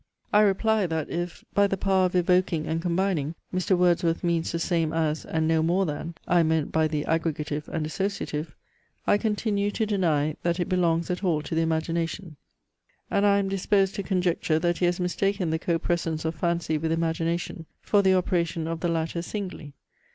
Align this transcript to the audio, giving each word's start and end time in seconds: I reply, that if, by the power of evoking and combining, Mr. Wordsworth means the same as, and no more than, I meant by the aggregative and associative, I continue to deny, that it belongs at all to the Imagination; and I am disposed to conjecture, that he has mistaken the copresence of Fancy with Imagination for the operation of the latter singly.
I 0.33 0.41
reply, 0.41 0.87
that 0.87 1.11
if, 1.11 1.45
by 1.53 1.67
the 1.67 1.77
power 1.77 2.05
of 2.07 2.15
evoking 2.15 2.65
and 2.65 2.81
combining, 2.81 3.35
Mr. 3.53 3.77
Wordsworth 3.77 4.23
means 4.23 4.51
the 4.51 4.57
same 4.57 4.93
as, 4.93 5.25
and 5.25 5.47
no 5.47 5.61
more 5.61 5.85
than, 5.85 6.15
I 6.27 6.41
meant 6.41 6.71
by 6.71 6.87
the 6.87 7.03
aggregative 7.05 7.67
and 7.67 7.85
associative, 7.85 8.55
I 9.05 9.19
continue 9.19 9.69
to 9.69 9.85
deny, 9.85 10.37
that 10.41 10.59
it 10.59 10.67
belongs 10.69 11.11
at 11.11 11.23
all 11.23 11.43
to 11.43 11.53
the 11.53 11.61
Imagination; 11.61 12.35
and 13.11 13.27
I 13.27 13.37
am 13.37 13.47
disposed 13.47 13.93
to 13.93 14.01
conjecture, 14.01 14.57
that 14.57 14.79
he 14.79 14.85
has 14.87 14.99
mistaken 14.99 15.51
the 15.51 15.59
copresence 15.59 16.25
of 16.25 16.33
Fancy 16.33 16.79
with 16.79 16.91
Imagination 16.91 17.67
for 17.83 18.01
the 18.01 18.15
operation 18.15 18.65
of 18.67 18.79
the 18.79 18.89
latter 18.89 19.21
singly. 19.21 19.75